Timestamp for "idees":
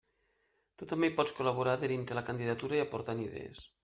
3.27-3.61